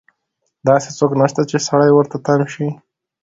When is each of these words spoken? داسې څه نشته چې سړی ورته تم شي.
داسې 0.67 0.89
څه 0.97 1.05
نشته 1.21 1.41
چې 1.49 1.57
سړی 1.67 1.89
ورته 1.93 2.17
تم 2.25 2.41
شي. 2.53 2.67